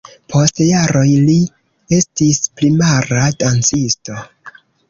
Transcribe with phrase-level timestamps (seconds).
[0.35, 1.35] Post jaroj li
[1.99, 4.21] estis primara dancisto.